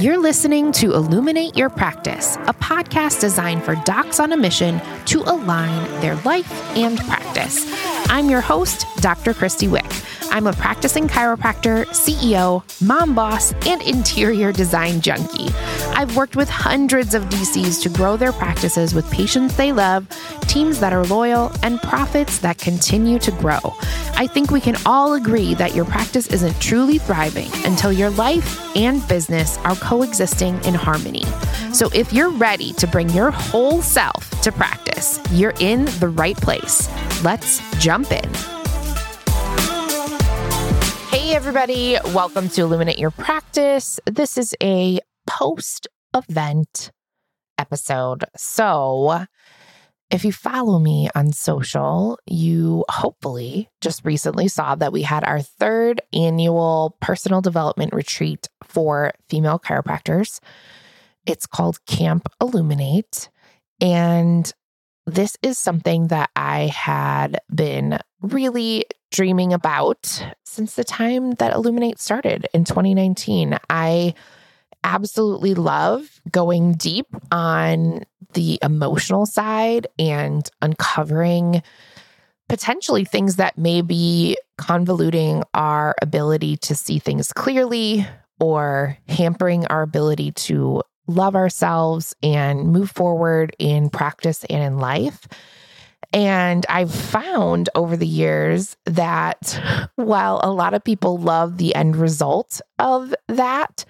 You're 0.00 0.16
listening 0.16 0.72
to 0.72 0.94
Illuminate 0.94 1.58
Your 1.58 1.68
Practice, 1.68 2.36
a 2.46 2.54
podcast 2.54 3.20
designed 3.20 3.62
for 3.64 3.74
docs 3.84 4.18
on 4.18 4.32
a 4.32 4.36
mission 4.36 4.80
to 5.04 5.20
align 5.20 6.00
their 6.00 6.16
life 6.22 6.50
and 6.74 6.98
practice. 7.00 7.66
I'm 8.08 8.30
your 8.30 8.40
host, 8.40 8.86
Dr. 9.02 9.34
Christy 9.34 9.68
Wick. 9.68 9.84
I'm 10.30 10.46
a 10.46 10.54
practicing 10.54 11.06
chiropractor, 11.06 11.84
CEO, 11.88 12.62
mom 12.80 13.14
boss, 13.14 13.52
and 13.66 13.82
interior 13.82 14.52
design 14.52 15.02
junkie. 15.02 15.48
I've 16.00 16.16
worked 16.16 16.34
with 16.34 16.48
hundreds 16.48 17.12
of 17.12 17.24
DCs 17.24 17.82
to 17.82 17.90
grow 17.90 18.16
their 18.16 18.32
practices 18.32 18.94
with 18.94 19.10
patients 19.10 19.54
they 19.54 19.70
love, 19.70 20.08
teams 20.48 20.80
that 20.80 20.94
are 20.94 21.04
loyal, 21.04 21.52
and 21.62 21.78
profits 21.82 22.38
that 22.38 22.56
continue 22.56 23.18
to 23.18 23.30
grow. 23.32 23.60
I 24.16 24.26
think 24.26 24.50
we 24.50 24.62
can 24.62 24.76
all 24.86 25.12
agree 25.12 25.52
that 25.56 25.74
your 25.74 25.84
practice 25.84 26.26
isn't 26.28 26.58
truly 26.58 26.96
thriving 26.96 27.50
until 27.66 27.92
your 27.92 28.08
life 28.08 28.74
and 28.74 29.06
business 29.08 29.58
are 29.58 29.76
coexisting 29.76 30.64
in 30.64 30.72
harmony. 30.72 31.24
So 31.74 31.90
if 31.92 32.14
you're 32.14 32.30
ready 32.30 32.72
to 32.74 32.86
bring 32.86 33.10
your 33.10 33.30
whole 33.30 33.82
self 33.82 34.30
to 34.40 34.50
practice, 34.50 35.20
you're 35.32 35.52
in 35.60 35.84
the 36.00 36.08
right 36.08 36.36
place. 36.38 36.88
Let's 37.22 37.60
jump 37.78 38.10
in. 38.10 38.32
Hey, 41.10 41.34
everybody, 41.34 41.98
welcome 42.14 42.48
to 42.48 42.62
Illuminate 42.62 42.98
Your 42.98 43.10
Practice. 43.10 44.00
This 44.06 44.38
is 44.38 44.54
a 44.62 45.00
post 45.30 45.86
event 46.14 46.90
episode. 47.56 48.24
So, 48.36 49.26
if 50.10 50.24
you 50.24 50.32
follow 50.32 50.80
me 50.80 51.08
on 51.14 51.32
social, 51.32 52.18
you 52.26 52.84
hopefully 52.88 53.68
just 53.80 54.04
recently 54.04 54.48
saw 54.48 54.74
that 54.74 54.92
we 54.92 55.02
had 55.02 55.22
our 55.22 55.40
third 55.40 56.00
annual 56.12 56.96
personal 57.00 57.40
development 57.40 57.92
retreat 57.92 58.48
for 58.64 59.12
female 59.28 59.60
chiropractors. 59.60 60.40
It's 61.26 61.46
called 61.46 61.84
Camp 61.86 62.26
Illuminate. 62.40 63.30
And 63.80 64.52
this 65.06 65.36
is 65.42 65.58
something 65.58 66.08
that 66.08 66.30
I 66.34 66.66
had 66.66 67.38
been 67.54 68.00
really 68.20 68.86
dreaming 69.12 69.52
about 69.52 70.26
since 70.44 70.74
the 70.74 70.84
time 70.84 71.32
that 71.32 71.54
Illuminate 71.54 72.00
started 72.00 72.48
in 72.52 72.64
2019. 72.64 73.58
I 73.68 74.14
absolutely 74.84 75.54
love 75.54 76.20
going 76.30 76.74
deep 76.74 77.06
on 77.30 78.02
the 78.32 78.58
emotional 78.62 79.26
side 79.26 79.86
and 79.98 80.48
uncovering 80.62 81.62
potentially 82.48 83.04
things 83.04 83.36
that 83.36 83.56
may 83.56 83.80
be 83.80 84.36
convoluting 84.58 85.42
our 85.54 85.94
ability 86.02 86.56
to 86.56 86.74
see 86.74 86.98
things 86.98 87.32
clearly 87.32 88.06
or 88.40 88.96
hampering 89.08 89.66
our 89.66 89.82
ability 89.82 90.32
to 90.32 90.82
love 91.06 91.36
ourselves 91.36 92.14
and 92.22 92.68
move 92.68 92.90
forward 92.90 93.54
in 93.58 93.90
practice 93.90 94.44
and 94.50 94.62
in 94.62 94.78
life. 94.78 95.26
And 96.12 96.66
I've 96.68 96.92
found 96.92 97.68
over 97.74 97.96
the 97.96 98.06
years 98.06 98.76
that 98.84 99.60
while 99.94 100.40
a 100.42 100.50
lot 100.50 100.74
of 100.74 100.82
people 100.82 101.18
love 101.18 101.56
the 101.56 101.74
end 101.74 101.96
result 101.96 102.60
of 102.78 103.14
that, 103.28 103.84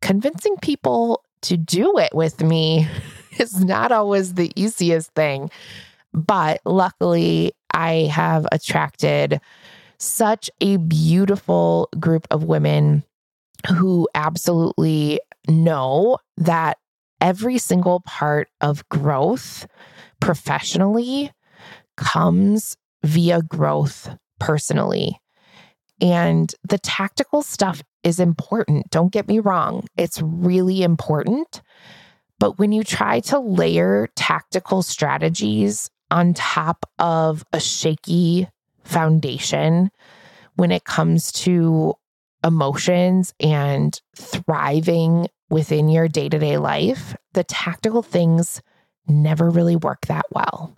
convincing 0.00 0.56
people 0.62 1.24
to 1.42 1.56
do 1.56 1.98
it 1.98 2.14
with 2.14 2.42
me 2.42 2.88
is 3.38 3.64
not 3.64 3.92
always 3.92 4.34
the 4.34 4.52
easiest 4.56 5.12
thing. 5.14 5.50
But 6.12 6.60
luckily, 6.64 7.52
I 7.72 8.10
have 8.12 8.46
attracted 8.50 9.40
such 9.98 10.50
a 10.60 10.76
beautiful 10.78 11.88
group 11.98 12.26
of 12.30 12.44
women 12.44 13.04
who 13.68 14.08
absolutely 14.14 15.20
know 15.48 16.18
that 16.36 16.78
every 17.20 17.58
single 17.58 18.00
part 18.00 18.48
of 18.60 18.88
growth 18.88 19.66
professionally 20.20 21.32
comes 21.96 22.76
via 23.02 23.42
growth 23.42 24.16
personally. 24.38 25.20
And 26.00 26.54
the 26.68 26.78
tactical 26.78 27.42
stuff 27.42 27.82
is 28.04 28.20
important. 28.20 28.90
Don't 28.90 29.12
get 29.12 29.28
me 29.28 29.40
wrong, 29.40 29.86
it's 29.96 30.22
really 30.22 30.82
important. 30.82 31.62
But 32.38 32.58
when 32.58 32.70
you 32.70 32.84
try 32.84 33.20
to 33.20 33.40
layer 33.40 34.08
tactical 34.14 34.82
strategies 34.82 35.90
on 36.10 36.34
top 36.34 36.86
of 36.98 37.44
a 37.52 37.58
shaky 37.58 38.48
foundation, 38.84 39.90
when 40.54 40.70
it 40.70 40.84
comes 40.84 41.32
to 41.32 41.94
emotions 42.44 43.34
and 43.40 44.00
thriving 44.16 45.28
within 45.50 45.88
your 45.88 46.06
day 46.06 46.28
to 46.28 46.38
day 46.38 46.58
life, 46.58 47.16
the 47.32 47.44
tactical 47.44 48.02
things 48.02 48.62
never 49.08 49.50
really 49.50 49.76
work 49.76 50.06
that 50.06 50.26
well. 50.30 50.77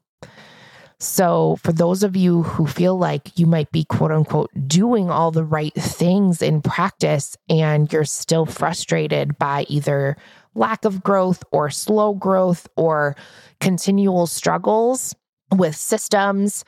So, 1.02 1.56
for 1.56 1.72
those 1.72 2.02
of 2.02 2.14
you 2.14 2.42
who 2.42 2.66
feel 2.66 2.98
like 2.98 3.38
you 3.38 3.46
might 3.46 3.72
be 3.72 3.84
quote 3.84 4.12
unquote 4.12 4.50
doing 4.66 5.10
all 5.10 5.30
the 5.30 5.44
right 5.44 5.72
things 5.74 6.42
in 6.42 6.60
practice 6.60 7.38
and 7.48 7.90
you're 7.90 8.04
still 8.04 8.44
frustrated 8.44 9.38
by 9.38 9.64
either 9.68 10.18
lack 10.54 10.84
of 10.84 11.02
growth 11.02 11.42
or 11.52 11.70
slow 11.70 12.12
growth 12.12 12.68
or 12.76 13.16
continual 13.60 14.26
struggles 14.26 15.14
with 15.50 15.74
systems, 15.74 16.66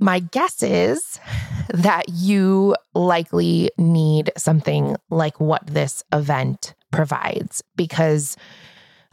my 0.00 0.18
guess 0.18 0.62
is 0.62 1.20
that 1.72 2.08
you 2.08 2.74
likely 2.92 3.70
need 3.78 4.32
something 4.36 4.96
like 5.10 5.38
what 5.38 5.64
this 5.66 6.02
event 6.12 6.74
provides 6.90 7.62
because 7.76 8.36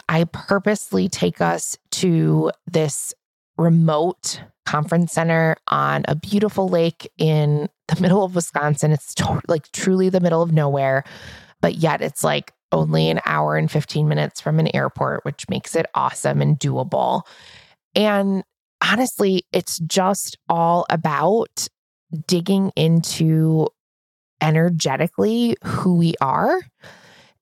I 0.10 0.24
purposely 0.26 1.08
take 1.08 1.42
us 1.42 1.78
to 1.92 2.52
this 2.66 3.14
remote 3.58 4.42
conference 4.66 5.12
center 5.12 5.58
on 5.68 6.04
a 6.08 6.16
beautiful 6.16 6.68
lake 6.68 7.12
in 7.18 7.68
the 7.88 8.02
middle 8.02 8.24
of 8.24 8.36
Wisconsin. 8.36 8.92
It's 8.92 9.14
to- 9.16 9.42
like 9.48 9.72
truly 9.72 10.10
the 10.10 10.20
middle 10.20 10.42
of 10.42 10.52
nowhere, 10.52 11.04
but 11.62 11.76
yet 11.76 12.02
it's 12.02 12.24
like 12.24 12.54
only 12.72 13.10
an 13.10 13.20
hour 13.26 13.58
and 13.58 13.70
15 13.70 14.08
minutes 14.08 14.40
from 14.40 14.60
an 14.60 14.74
airport, 14.74 15.26
which 15.26 15.50
makes 15.50 15.76
it 15.76 15.88
awesome 15.94 16.42
and 16.42 16.58
doable. 16.58 17.24
And 17.96 18.44
honestly, 18.82 19.44
it's 19.52 19.80
just 19.80 20.38
all 20.48 20.86
about 20.90 21.68
digging 22.28 22.72
into 22.76 23.68
energetically 24.42 25.58
who 25.64 25.98
we 25.98 26.14
are 26.22 26.62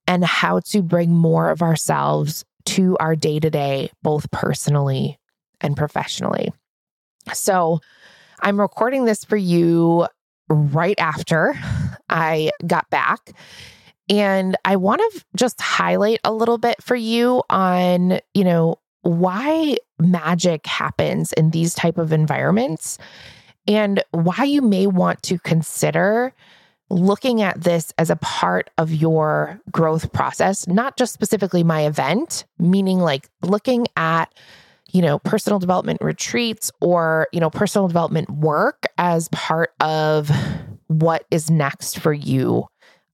and 0.08 0.26
how 0.26 0.60
to 0.60 0.82
bring 0.82 1.12
more 1.12 1.50
of 1.50 1.62
ourselves 1.62 2.44
to 2.66 2.98
our 3.00 3.16
day 3.16 3.40
to 3.40 3.50
day, 3.50 3.92
both 4.02 4.30
personally 4.32 5.19
and 5.62 5.76
professionally. 5.76 6.52
So 7.34 7.80
I'm 8.42 8.60
recording 8.60 9.06
this 9.06 9.24
for 9.24 9.38
you 9.38 10.08
right 10.50 11.00
after 11.00 11.54
I 12.10 12.52
got 12.66 12.90
back. 12.90 13.32
And 14.10 14.58
I 14.66 14.76
want 14.76 15.02
to 15.02 15.26
just 15.36 15.62
highlight 15.62 16.20
a 16.24 16.34
little 16.34 16.58
bit 16.58 16.82
for 16.82 16.96
you 16.96 17.44
on, 17.50 18.20
you 18.34 18.44
know, 18.44 18.78
why 19.02 19.78
magic 20.00 20.66
happens 20.66 21.32
in 21.34 21.52
these 21.52 21.74
type 21.76 21.98
of 21.98 22.12
environments 22.12 22.98
and 23.68 24.04
why 24.12 24.44
you 24.44 24.62
may 24.62 24.88
want 24.88 25.22
to 25.24 25.38
consider 25.40 26.34
looking 26.90 27.44
at 27.44 27.62
this 27.62 27.94
as 28.00 28.10
a 28.10 28.16
part 28.16 28.72
of 28.80 28.92
your 28.92 29.62
growth 29.72 30.12
process, 30.12 30.68
not 30.68 30.98
just 30.98 31.14
specifically 31.14 31.64
my 31.64 31.86
event, 31.86 32.46
meaning 32.58 33.00
like 33.00 33.30
looking 33.44 33.86
at 33.96 34.34
you 34.92 35.02
know, 35.02 35.20
personal 35.20 35.60
development 35.60 36.02
retreats 36.02 36.72
or, 36.82 37.28
you 37.32 37.40
know, 37.40 37.50
personal 37.50 37.88
development 37.88 38.30
work 38.30 38.86
as 38.98 39.28
part 39.30 39.74
of 39.80 40.32
what 40.88 41.26
is 41.32 41.50
next 41.50 42.00
for 42.00 42.14
you 42.14 42.66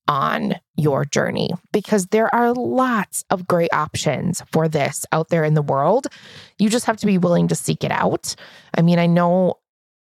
on 0.08 0.56
your 0.78 1.04
journey 1.04 1.50
because 1.72 2.08
there 2.08 2.34
are 2.34 2.54
lots 2.54 3.26
of 3.30 3.48
great 3.48 3.74
options 3.74 4.42
for 4.52 4.68
this 4.68 5.06
out 5.12 5.30
there 5.30 5.44
in 5.44 5.56
the 5.56 5.62
world. 5.62 6.08
You 6.60 6.70
just 6.70 6.86
have 6.86 6.98
to 6.98 7.06
be 7.06 7.18
willing 7.18 7.48
to 7.48 7.56
seek 7.56 7.84
it 7.84 7.92
out. 7.92 8.36
I 8.78 8.82
mean, 8.82 9.00
I 9.00 9.08
know 9.08 9.56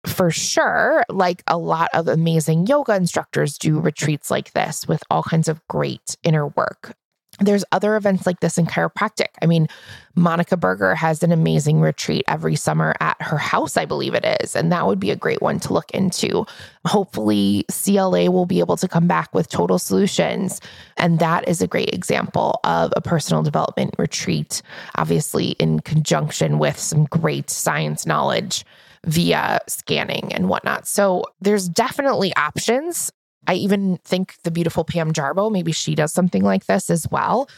for 0.06 0.30
sure, 0.30 1.04
like 1.08 1.42
a 1.46 1.56
lot 1.56 1.88
of 1.94 2.08
amazing 2.08 2.66
yoga 2.66 2.94
instructors 2.94 3.56
do 3.56 3.80
retreats 3.80 4.30
like 4.30 4.52
this 4.52 4.86
with 4.86 5.02
all 5.10 5.22
kinds 5.22 5.48
of 5.48 5.66
great 5.68 6.16
inner 6.22 6.48
work. 6.48 6.94
There's 7.40 7.64
other 7.72 7.96
events 7.96 8.26
like 8.26 8.40
this 8.40 8.58
in 8.58 8.66
chiropractic. 8.66 9.28
I 9.42 9.46
mean, 9.46 9.68
Monica 10.14 10.56
Berger 10.56 10.94
has 10.94 11.22
an 11.22 11.32
amazing 11.32 11.80
retreat 11.80 12.24
every 12.28 12.54
summer 12.54 12.94
at 13.00 13.20
her 13.20 13.36
house, 13.36 13.76
I 13.76 13.84
believe 13.84 14.14
it 14.14 14.24
is. 14.40 14.54
And 14.54 14.70
that 14.70 14.86
would 14.86 15.00
be 15.00 15.10
a 15.10 15.16
great 15.16 15.42
one 15.42 15.58
to 15.60 15.72
look 15.72 15.90
into. 15.90 16.46
Hopefully, 16.86 17.64
CLA 17.70 18.30
will 18.30 18.46
be 18.46 18.60
able 18.60 18.76
to 18.76 18.86
come 18.86 19.08
back 19.08 19.34
with 19.34 19.48
total 19.48 19.78
solutions. 19.78 20.60
And 20.96 21.18
that 21.18 21.48
is 21.48 21.60
a 21.60 21.66
great 21.66 21.92
example 21.92 22.60
of 22.62 22.92
a 22.94 23.00
personal 23.00 23.42
development 23.42 23.94
retreat, 23.98 24.62
obviously, 24.94 25.50
in 25.52 25.80
conjunction 25.80 26.58
with 26.58 26.78
some 26.78 27.04
great 27.06 27.50
science 27.50 28.06
knowledge 28.06 28.64
via 29.04 29.58
scanning 29.68 30.32
and 30.32 30.48
whatnot. 30.48 30.86
So 30.86 31.24
there's 31.40 31.68
definitely 31.68 32.34
options 32.36 33.10
I 33.46 33.54
even 33.54 33.98
think 34.04 34.34
the 34.42 34.50
beautiful 34.50 34.84
Pam 34.84 35.12
Jarbo, 35.12 35.50
maybe 35.50 35.72
she 35.72 35.94
does 35.94 36.12
something 36.12 36.42
like 36.42 36.66
this 36.66 36.90
as 36.90 37.06
well. 37.10 37.48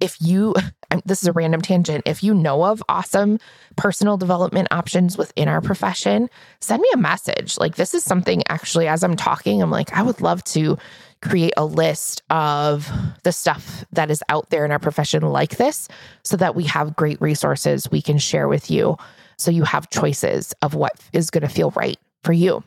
If 0.00 0.16
you, 0.20 0.54
this 1.04 1.22
is 1.22 1.28
a 1.28 1.32
random 1.32 1.62
tangent, 1.62 2.02
if 2.06 2.22
you 2.22 2.34
know 2.34 2.64
of 2.64 2.82
awesome 2.88 3.38
personal 3.76 4.16
development 4.16 4.68
options 4.70 5.16
within 5.16 5.48
our 5.48 5.60
profession, 5.60 6.28
send 6.60 6.82
me 6.82 6.88
a 6.94 6.98
message. 6.98 7.58
Like, 7.58 7.76
this 7.76 7.94
is 7.94 8.04
something 8.04 8.42
actually, 8.48 8.88
as 8.88 9.02
I'm 9.02 9.16
talking, 9.16 9.62
I'm 9.62 9.70
like, 9.70 9.92
I 9.92 10.02
would 10.02 10.20
love 10.20 10.44
to 10.44 10.76
create 11.22 11.54
a 11.56 11.64
list 11.64 12.22
of 12.30 12.90
the 13.22 13.32
stuff 13.32 13.84
that 13.92 14.10
is 14.10 14.22
out 14.28 14.50
there 14.50 14.64
in 14.64 14.70
our 14.70 14.78
profession 14.78 15.22
like 15.22 15.56
this 15.56 15.88
so 16.24 16.36
that 16.36 16.54
we 16.54 16.64
have 16.64 16.94
great 16.94 17.20
resources 17.20 17.90
we 17.90 18.02
can 18.02 18.18
share 18.18 18.48
with 18.48 18.70
you 18.70 18.96
so 19.38 19.50
you 19.50 19.64
have 19.64 19.90
choices 19.90 20.54
of 20.62 20.74
what 20.74 21.00
is 21.12 21.30
going 21.30 21.42
to 21.42 21.48
feel 21.48 21.70
right 21.72 21.98
for 22.22 22.32
you. 22.32 22.62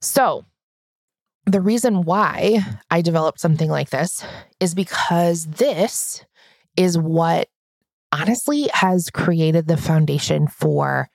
So, 0.00 0.44
the 1.46 1.60
reason 1.60 2.02
why 2.02 2.60
I 2.90 3.00
developed 3.02 3.40
something 3.40 3.68
like 3.68 3.90
this 3.90 4.24
is 4.60 4.74
because 4.74 5.46
this 5.46 6.24
is 6.76 6.96
what 6.96 7.48
honestly 8.12 8.70
has 8.72 9.10
created 9.10 9.66
the 9.66 9.76
foundation 9.76 10.46
for, 10.46 11.08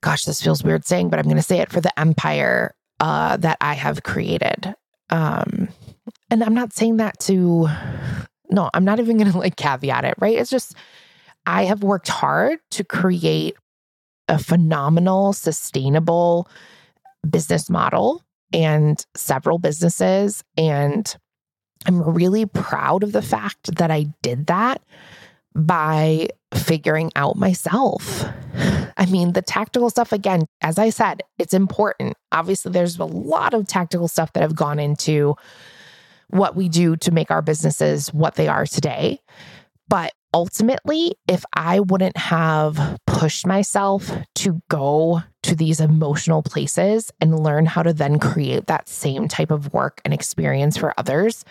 gosh, 0.00 0.24
this 0.24 0.42
feels 0.42 0.64
weird 0.64 0.86
saying, 0.86 1.10
but 1.10 1.18
I'm 1.18 1.26
going 1.26 1.36
to 1.36 1.42
say 1.42 1.58
it 1.58 1.70
for 1.70 1.80
the 1.80 1.98
empire 1.98 2.74
uh, 3.00 3.36
that 3.38 3.58
I 3.60 3.74
have 3.74 4.02
created. 4.02 4.74
Um, 5.10 5.68
and 6.30 6.42
I'm 6.42 6.54
not 6.54 6.72
saying 6.72 6.96
that 6.96 7.18
to, 7.20 7.68
no, 8.50 8.70
I'm 8.72 8.84
not 8.84 8.98
even 8.98 9.18
going 9.18 9.30
to 9.30 9.38
like 9.38 9.56
caveat 9.56 10.04
it, 10.04 10.14
right? 10.18 10.38
It's 10.38 10.50
just, 10.50 10.74
I 11.44 11.64
have 11.64 11.82
worked 11.82 12.08
hard 12.08 12.60
to 12.70 12.84
create 12.84 13.56
a 14.28 14.38
phenomenal, 14.38 15.32
sustainable 15.32 16.48
business 17.28 17.68
model 17.68 18.22
and 18.52 19.04
several 19.14 19.58
businesses. 19.58 20.42
And 20.56 21.14
I'm 21.86 22.02
really 22.02 22.46
proud 22.46 23.02
of 23.02 23.12
the 23.12 23.22
fact 23.22 23.76
that 23.76 23.90
I 23.90 24.06
did 24.22 24.46
that 24.46 24.82
by 25.54 26.28
figuring 26.54 27.10
out 27.16 27.36
myself. 27.36 28.24
I 28.96 29.06
mean, 29.06 29.32
the 29.32 29.42
tactical 29.42 29.90
stuff, 29.90 30.12
again, 30.12 30.46
as 30.60 30.78
I 30.78 30.90
said, 30.90 31.22
it's 31.38 31.54
important. 31.54 32.16
Obviously, 32.30 32.72
there's 32.72 32.98
a 32.98 33.04
lot 33.04 33.54
of 33.54 33.66
tactical 33.66 34.08
stuff 34.08 34.32
that 34.34 34.42
have 34.42 34.54
gone 34.54 34.78
into 34.78 35.34
what 36.28 36.56
we 36.56 36.68
do 36.68 36.96
to 36.96 37.10
make 37.10 37.30
our 37.30 37.42
businesses 37.42 38.12
what 38.12 38.36
they 38.36 38.48
are 38.48 38.66
today. 38.66 39.18
But 39.88 40.12
ultimately, 40.34 41.14
if 41.28 41.44
I 41.54 41.80
wouldn't 41.80 42.16
have 42.16 42.98
pushed 43.06 43.46
myself 43.46 44.10
to 44.36 44.62
go 44.68 45.22
to 45.42 45.54
these 45.54 45.80
emotional 45.80 46.42
places 46.42 47.10
and 47.20 47.42
learn 47.42 47.66
how 47.66 47.82
to 47.82 47.92
then 47.92 48.18
create 48.18 48.66
that 48.66 48.88
same 48.88 49.28
type 49.28 49.50
of 49.50 49.72
work 49.72 50.00
and 50.04 50.14
experience 50.14 50.76
for 50.76 50.94
others, 50.98 51.44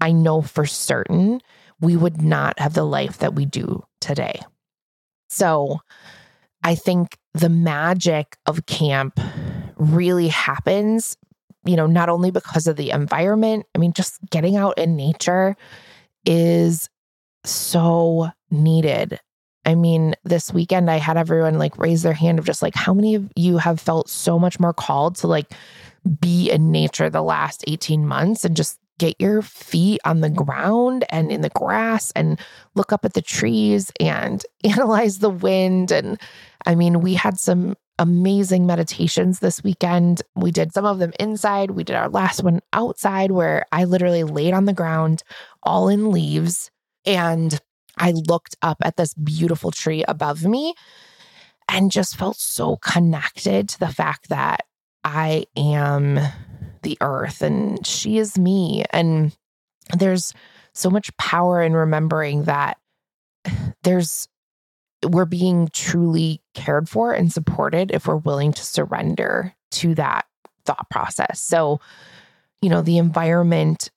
I 0.00 0.12
know 0.12 0.42
for 0.42 0.66
certain 0.66 1.40
we 1.80 1.96
would 1.96 2.22
not 2.22 2.58
have 2.58 2.74
the 2.74 2.84
life 2.84 3.18
that 3.18 3.34
we 3.34 3.46
do 3.46 3.84
today. 4.00 4.40
So 5.30 5.78
I 6.64 6.74
think 6.74 7.18
the 7.34 7.48
magic 7.48 8.36
of 8.46 8.66
camp 8.66 9.20
really 9.76 10.28
happens, 10.28 11.16
you 11.64 11.76
know, 11.76 11.86
not 11.86 12.08
only 12.08 12.30
because 12.30 12.66
of 12.66 12.76
the 12.76 12.90
environment, 12.90 13.66
I 13.74 13.78
mean, 13.78 13.92
just 13.92 14.18
getting 14.30 14.56
out 14.56 14.76
in 14.78 14.96
nature 14.96 15.56
is 16.24 16.88
so 17.48 18.30
needed. 18.50 19.20
I 19.64 19.74
mean, 19.74 20.14
this 20.24 20.52
weekend 20.52 20.90
I 20.90 20.96
had 20.96 21.16
everyone 21.16 21.58
like 21.58 21.76
raise 21.78 22.02
their 22.02 22.14
hand 22.14 22.38
of 22.38 22.46
just 22.46 22.62
like 22.62 22.74
how 22.74 22.94
many 22.94 23.14
of 23.14 23.30
you 23.36 23.58
have 23.58 23.80
felt 23.80 24.08
so 24.08 24.38
much 24.38 24.58
more 24.58 24.72
called 24.72 25.16
to 25.16 25.26
like 25.26 25.52
be 26.20 26.50
in 26.50 26.70
nature 26.70 27.10
the 27.10 27.22
last 27.22 27.64
18 27.66 28.06
months 28.06 28.44
and 28.44 28.56
just 28.56 28.78
get 28.98 29.14
your 29.20 29.42
feet 29.42 30.00
on 30.04 30.20
the 30.20 30.30
ground 30.30 31.04
and 31.10 31.30
in 31.30 31.40
the 31.40 31.50
grass 31.50 32.12
and 32.16 32.40
look 32.74 32.92
up 32.92 33.04
at 33.04 33.14
the 33.14 33.22
trees 33.22 33.92
and 34.00 34.44
analyze 34.64 35.18
the 35.18 35.30
wind. 35.30 35.92
And 35.92 36.20
I 36.66 36.74
mean, 36.74 37.00
we 37.00 37.14
had 37.14 37.38
some 37.38 37.76
amazing 37.98 38.66
meditations 38.66 39.40
this 39.40 39.62
weekend. 39.62 40.22
We 40.36 40.50
did 40.50 40.72
some 40.72 40.84
of 40.84 40.98
them 40.98 41.12
inside, 41.18 41.72
we 41.72 41.84
did 41.84 41.96
our 41.96 42.08
last 42.08 42.42
one 42.42 42.60
outside 42.72 43.32
where 43.32 43.66
I 43.72 43.84
literally 43.84 44.24
laid 44.24 44.54
on 44.54 44.66
the 44.66 44.72
ground 44.72 45.22
all 45.62 45.88
in 45.88 46.10
leaves 46.10 46.70
and 47.08 47.58
I 47.96 48.12
looked 48.12 48.54
up 48.62 48.78
at 48.82 48.96
this 48.96 49.14
beautiful 49.14 49.70
tree 49.70 50.04
above 50.06 50.44
me 50.44 50.74
and 51.68 51.90
just 51.90 52.16
felt 52.16 52.36
so 52.36 52.76
connected 52.76 53.70
to 53.70 53.80
the 53.80 53.88
fact 53.88 54.28
that 54.28 54.66
I 55.02 55.46
am 55.56 56.20
the 56.82 56.98
earth 57.00 57.42
and 57.42 57.84
she 57.84 58.18
is 58.18 58.38
me. 58.38 58.84
And 58.90 59.34
there's 59.96 60.34
so 60.74 60.90
much 60.90 61.16
power 61.16 61.62
in 61.62 61.72
remembering 61.72 62.44
that 62.44 62.76
there's, 63.82 64.28
we're 65.02 65.24
being 65.24 65.68
truly 65.72 66.42
cared 66.54 66.90
for 66.90 67.14
and 67.14 67.32
supported 67.32 67.90
if 67.90 68.06
we're 68.06 68.16
willing 68.16 68.52
to 68.52 68.64
surrender 68.64 69.54
to 69.70 69.94
that 69.94 70.26
thought 70.66 70.90
process. 70.90 71.40
So, 71.40 71.80
you 72.60 72.68
know, 72.68 72.82
the 72.82 72.98
environment 72.98 73.90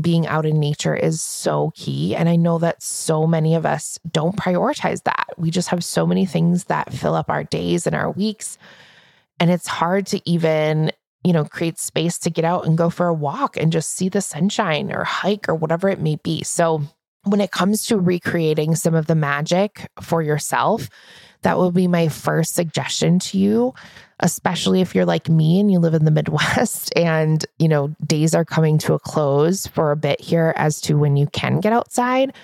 being 0.00 0.26
out 0.26 0.46
in 0.46 0.60
nature 0.60 0.94
is 0.94 1.22
so 1.22 1.72
key. 1.74 2.14
And 2.14 2.28
I 2.28 2.36
know 2.36 2.58
that 2.58 2.82
so 2.82 3.26
many 3.26 3.54
of 3.54 3.64
us 3.64 3.98
don't 4.10 4.36
prioritize 4.36 5.02
that. 5.04 5.26
We 5.36 5.50
just 5.50 5.68
have 5.68 5.84
so 5.84 6.06
many 6.06 6.26
things 6.26 6.64
that 6.64 6.92
fill 6.92 7.14
up 7.14 7.30
our 7.30 7.44
days 7.44 7.86
and 7.86 7.96
our 7.96 8.10
weeks. 8.10 8.58
And 9.38 9.50
it's 9.50 9.66
hard 9.66 10.06
to 10.08 10.20
even 10.28 10.92
you 11.24 11.32
know, 11.32 11.44
create 11.44 11.78
space 11.78 12.18
to 12.18 12.30
get 12.30 12.44
out 12.44 12.66
and 12.66 12.78
go 12.78 12.88
for 12.88 13.06
a 13.06 13.14
walk 13.14 13.56
and 13.56 13.72
just 13.72 13.92
see 13.92 14.08
the 14.08 14.22
sunshine 14.22 14.90
or 14.90 15.04
hike 15.04 15.48
or 15.48 15.54
whatever 15.54 15.88
it 15.88 16.00
may 16.00 16.16
be. 16.16 16.42
So, 16.42 16.82
when 17.24 17.40
it 17.40 17.50
comes 17.50 17.86
to 17.86 17.98
recreating 17.98 18.74
some 18.74 18.94
of 18.94 19.06
the 19.06 19.14
magic 19.14 19.88
for 20.00 20.22
yourself, 20.22 20.88
that 21.42 21.58
would 21.58 21.74
be 21.74 21.86
my 21.86 22.08
first 22.08 22.54
suggestion 22.54 23.18
to 23.18 23.38
you, 23.38 23.74
especially 24.20 24.80
if 24.80 24.94
you're 24.94 25.06
like 25.06 25.28
me 25.28 25.60
and 25.60 25.70
you 25.70 25.78
live 25.78 25.94
in 25.94 26.04
the 26.04 26.10
Midwest 26.20 26.92
and, 26.96 27.44
you 27.58 27.68
know, 27.68 27.94
days 28.06 28.34
are 28.34 28.44
coming 28.44 28.78
to 28.78 28.94
a 28.94 28.98
close 28.98 29.66
for 29.66 29.90
a 29.90 29.96
bit 29.96 30.20
here 30.20 30.52
as 30.56 30.80
to 30.82 30.94
when 30.94 31.16
you 31.16 31.26
can 31.28 31.60
get 31.60 31.72
outside. 31.72 32.34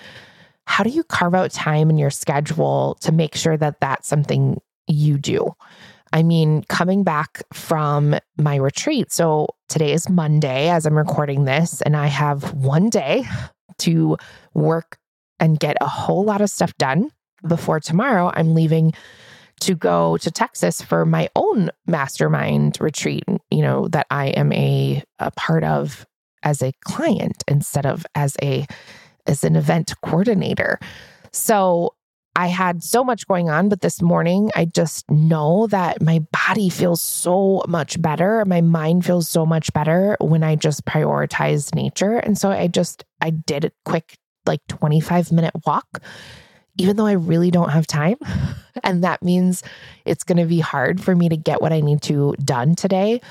How 0.65 0.83
do 0.83 0.89
you 0.89 1.03
carve 1.03 1.33
out 1.33 1.51
time 1.51 1.89
in 1.89 1.97
your 1.97 2.09
schedule 2.09 2.97
to 3.01 3.11
make 3.11 3.35
sure 3.35 3.55
that 3.57 3.79
that's 3.79 4.07
something 4.07 4.59
you 4.87 5.17
do? 5.17 5.55
I 6.13 6.23
mean, 6.23 6.63
coming 6.63 7.03
back 7.03 7.43
from 7.53 8.15
my 8.37 8.55
retreat. 8.55 9.11
So 9.11 9.47
today 9.69 9.91
is 9.91 10.09
Monday 10.09 10.69
as 10.69 10.85
I'm 10.85 10.97
recording 10.97 11.45
this, 11.45 11.81
and 11.81 11.95
I 11.95 12.07
have 12.07 12.53
one 12.53 12.89
day 12.89 13.25
to 13.79 14.17
work 14.53 14.97
and 15.39 15.59
get 15.59 15.77
a 15.81 15.87
whole 15.87 16.23
lot 16.23 16.41
of 16.41 16.49
stuff 16.49 16.75
done 16.77 17.11
before 17.47 17.79
tomorrow. 17.79 18.31
I'm 18.33 18.53
leaving 18.53 18.93
to 19.61 19.75
go 19.75 20.17
to 20.17 20.31
Texas 20.31 20.81
for 20.81 21.05
my 21.05 21.29
own 21.35 21.69
mastermind 21.87 22.77
retreat, 22.79 23.23
you 23.49 23.61
know, 23.61 23.87
that 23.89 24.07
I 24.11 24.27
am 24.27 24.51
a, 24.53 25.03
a 25.19 25.31
part 25.31 25.63
of 25.63 26.05
as 26.43 26.61
a 26.61 26.73
client 26.85 27.43
instead 27.47 27.85
of 27.85 28.05
as 28.15 28.37
a 28.41 28.65
as 29.25 29.43
an 29.43 29.55
event 29.55 29.93
coordinator. 30.01 30.79
So 31.31 31.93
I 32.37 32.47
had 32.47 32.83
so 32.83 33.03
much 33.03 33.25
going 33.27 33.49
on, 33.49 33.67
but 33.67 33.81
this 33.81 33.99
morning 33.99 34.51
I 34.55 34.65
just 34.65 35.09
know 35.09 35.65
that 35.71 36.03
my 36.03 36.19
body 36.31 36.69
feels 36.69 37.01
so 37.01 37.63
much 37.67 37.99
better. 37.99 38.45
My 38.45 38.61
mind 38.61 39.05
feels 39.05 39.27
so 39.27 39.43
much 39.43 39.73
better 39.73 40.15
when 40.21 40.43
I 40.43 40.55
just 40.55 40.85
prioritize 40.85 41.73
nature. 41.73 42.17
And 42.17 42.37
so 42.37 42.51
I 42.51 42.67
just, 42.67 43.03
I 43.21 43.31
did 43.31 43.65
a 43.65 43.71
quick, 43.85 44.19
like 44.45 44.61
25 44.67 45.31
minute 45.31 45.55
walk, 45.65 45.87
even 46.77 46.95
though 46.95 47.07
I 47.07 47.13
really 47.13 47.49
don't 47.49 47.71
have 47.71 47.87
time. 47.87 48.17
And 48.83 49.03
that 49.03 49.23
means 49.23 49.63
it's 50.05 50.23
going 50.23 50.37
to 50.37 50.45
be 50.45 50.59
hard 50.59 51.01
for 51.01 51.15
me 51.15 51.29
to 51.29 51.35
get 51.35 51.63
what 51.63 51.73
I 51.73 51.81
need 51.81 52.03
to 52.03 52.35
done 52.45 52.75
today, 52.75 53.21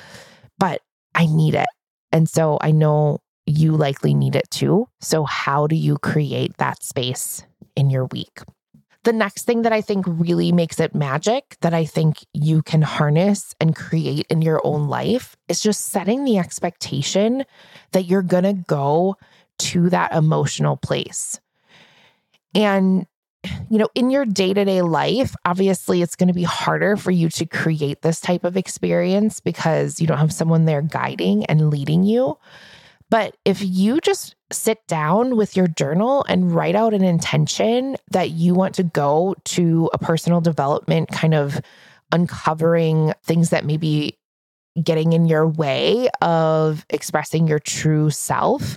but 0.58 0.82
I 1.14 1.26
need 1.26 1.54
it. 1.54 1.68
And 2.10 2.28
so 2.28 2.58
I 2.60 2.72
know 2.72 3.20
you 3.46 3.76
likely 3.76 4.12
need 4.12 4.34
it 4.34 4.50
too. 4.50 4.88
So, 5.00 5.22
how 5.22 5.68
do 5.68 5.76
you 5.76 5.98
create 5.98 6.56
that 6.56 6.82
space 6.82 7.44
in 7.76 7.90
your 7.90 8.06
week? 8.06 8.40
The 9.06 9.12
next 9.12 9.44
thing 9.44 9.62
that 9.62 9.72
I 9.72 9.82
think 9.82 10.04
really 10.08 10.50
makes 10.50 10.80
it 10.80 10.92
magic 10.92 11.56
that 11.60 11.72
I 11.72 11.84
think 11.84 12.26
you 12.32 12.60
can 12.60 12.82
harness 12.82 13.54
and 13.60 13.72
create 13.72 14.26
in 14.30 14.42
your 14.42 14.60
own 14.64 14.88
life 14.88 15.36
is 15.46 15.62
just 15.62 15.92
setting 15.92 16.24
the 16.24 16.38
expectation 16.38 17.44
that 17.92 18.06
you're 18.06 18.22
going 18.22 18.42
to 18.42 18.54
go 18.54 19.16
to 19.58 19.90
that 19.90 20.12
emotional 20.12 20.76
place. 20.76 21.38
And 22.52 23.06
you 23.70 23.78
know, 23.78 23.88
in 23.94 24.10
your 24.10 24.24
day 24.24 24.52
to 24.52 24.64
day 24.64 24.82
life, 24.82 25.36
obviously 25.44 26.02
it's 26.02 26.16
going 26.16 26.26
to 26.26 26.34
be 26.34 26.42
harder 26.42 26.96
for 26.96 27.12
you 27.12 27.28
to 27.28 27.46
create 27.46 28.02
this 28.02 28.20
type 28.20 28.42
of 28.42 28.56
experience 28.56 29.38
because 29.38 30.00
you 30.00 30.08
don't 30.08 30.18
have 30.18 30.32
someone 30.32 30.64
there 30.64 30.82
guiding 30.82 31.44
and 31.44 31.70
leading 31.70 32.02
you. 32.02 32.36
But 33.08 33.36
if 33.44 33.62
you 33.62 34.00
just 34.00 34.34
sit 34.52 34.86
down 34.86 35.36
with 35.36 35.56
your 35.56 35.68
journal 35.68 36.24
and 36.28 36.52
write 36.54 36.74
out 36.74 36.94
an 36.94 37.04
intention 37.04 37.96
that 38.10 38.30
you 38.30 38.54
want 38.54 38.74
to 38.76 38.82
go 38.82 39.34
to 39.44 39.90
a 39.92 39.98
personal 39.98 40.40
development 40.40 41.10
kind 41.10 41.34
of 41.34 41.60
uncovering 42.12 43.12
things 43.24 43.50
that 43.50 43.64
maybe 43.64 44.18
getting 44.82 45.12
in 45.12 45.26
your 45.26 45.46
way 45.46 46.08
of 46.20 46.84
expressing 46.90 47.46
your 47.48 47.58
true 47.58 48.10
self, 48.10 48.76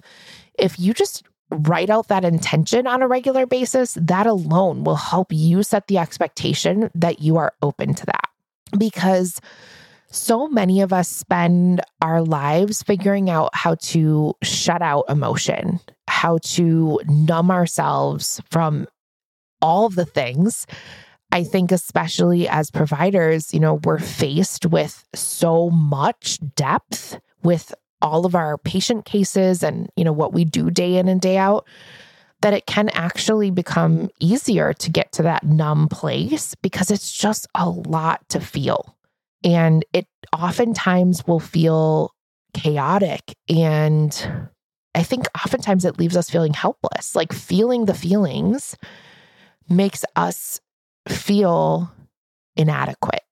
if 0.57 0.79
you 0.79 0.93
just 0.93 1.23
write 1.51 1.89
out 1.89 2.07
that 2.07 2.23
intention 2.23 2.87
on 2.87 3.01
a 3.01 3.07
regular 3.07 3.45
basis, 3.45 3.97
that 3.99 4.27
alone 4.27 4.83
will 4.83 4.95
help 4.95 5.31
you 5.31 5.63
set 5.63 5.87
the 5.87 5.97
expectation 5.97 6.89
that 6.93 7.21
you 7.21 7.37
are 7.37 7.53
open 7.61 7.93
to 7.95 8.05
that. 8.05 8.29
Because 8.77 9.41
so 10.11 10.47
many 10.47 10.81
of 10.81 10.91
us 10.91 11.07
spend 11.07 11.81
our 12.01 12.21
lives 12.21 12.83
figuring 12.83 13.29
out 13.29 13.49
how 13.53 13.75
to 13.75 14.33
shut 14.41 14.81
out 14.81 15.05
emotion, 15.09 15.79
how 16.07 16.39
to 16.39 16.99
numb 17.07 17.51
ourselves 17.51 18.41
from 18.49 18.87
all 19.61 19.85
of 19.85 19.95
the 19.95 20.05
things. 20.05 20.65
I 21.31 21.43
think, 21.43 21.71
especially 21.71 22.47
as 22.47 22.71
providers, 22.71 23.53
you 23.53 23.59
know, 23.59 23.79
we're 23.83 23.99
faced 23.99 24.65
with 24.65 25.05
so 25.13 25.69
much 25.69 26.39
depth 26.55 27.19
with 27.43 27.73
all 28.01 28.25
of 28.25 28.33
our 28.33 28.57
patient 28.57 29.05
cases 29.05 29.61
and, 29.61 29.89
you 29.95 30.03
know, 30.03 30.11
what 30.11 30.33
we 30.33 30.43
do 30.43 30.71
day 30.71 30.95
in 30.97 31.07
and 31.07 31.21
day 31.21 31.37
out 31.37 31.67
that 32.41 32.53
it 32.53 32.65
can 32.65 32.89
actually 32.89 33.51
become 33.51 34.09
easier 34.19 34.73
to 34.73 34.89
get 34.89 35.11
to 35.11 35.23
that 35.23 35.43
numb 35.43 35.87
place 35.89 36.55
because 36.55 36.89
it's 36.89 37.11
just 37.11 37.47
a 37.53 37.69
lot 37.69 38.27
to 38.29 38.39
feel. 38.39 38.95
And 39.43 39.85
it 39.93 40.07
oftentimes 40.37 41.25
will 41.25 41.39
feel 41.39 42.13
chaotic. 42.53 43.35
And 43.47 44.49
I 44.95 45.03
think 45.03 45.25
oftentimes 45.35 45.85
it 45.85 45.99
leaves 45.99 46.17
us 46.17 46.29
feeling 46.29 46.53
helpless. 46.53 47.15
Like 47.15 47.33
feeling 47.33 47.85
the 47.85 47.93
feelings 47.93 48.75
makes 49.69 50.03
us 50.15 50.59
feel 51.07 51.91
inadequate. 52.55 53.23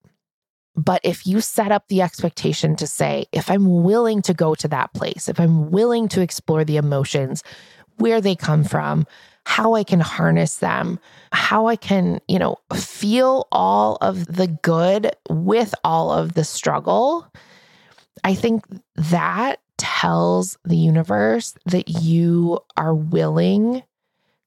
But 0.76 1.00
if 1.02 1.26
you 1.26 1.40
set 1.40 1.72
up 1.72 1.88
the 1.88 2.02
expectation 2.02 2.76
to 2.76 2.86
say, 2.86 3.26
if 3.32 3.50
I'm 3.50 3.82
willing 3.82 4.22
to 4.22 4.32
go 4.32 4.54
to 4.54 4.68
that 4.68 4.94
place, 4.94 5.28
if 5.28 5.40
I'm 5.40 5.72
willing 5.72 6.06
to 6.08 6.20
explore 6.20 6.64
the 6.64 6.76
emotions, 6.76 7.42
where 7.96 8.20
they 8.20 8.36
come 8.36 8.62
from, 8.62 9.04
how 9.48 9.72
I 9.72 9.82
can 9.82 9.98
harness 9.98 10.58
them, 10.58 11.00
how 11.32 11.68
I 11.68 11.76
can, 11.76 12.20
you 12.28 12.38
know, 12.38 12.58
feel 12.76 13.48
all 13.50 13.96
of 14.02 14.26
the 14.26 14.46
good 14.46 15.10
with 15.30 15.74
all 15.82 16.12
of 16.12 16.34
the 16.34 16.44
struggle, 16.44 17.26
I 18.24 18.34
think 18.34 18.66
that 18.94 19.60
tells 19.78 20.58
the 20.66 20.76
universe 20.76 21.54
that 21.64 21.88
you 21.88 22.58
are 22.76 22.94
willing 22.94 23.82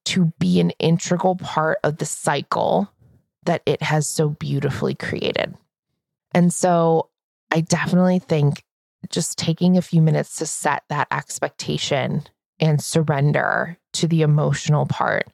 to 0.05 0.31
be 0.37 0.59
an 0.59 0.69
integral 0.77 1.35
part 1.35 1.79
of 1.83 1.97
the 1.97 2.05
cycle 2.05 2.87
that 3.45 3.63
it 3.65 3.81
has 3.81 4.07
so 4.07 4.29
beautifully 4.29 4.93
created. 4.93 5.55
And 6.35 6.53
so 6.53 7.09
I 7.49 7.61
definitely 7.61 8.19
think 8.19 8.63
just 9.09 9.39
taking 9.39 9.77
a 9.77 9.81
few 9.81 10.03
minutes 10.03 10.35
to 10.35 10.45
set 10.45 10.83
that 10.89 11.07
expectation 11.09 12.21
and 12.59 12.79
surrender 12.79 13.79
to 13.93 14.07
the 14.07 14.21
emotional 14.21 14.85
part 14.85 15.27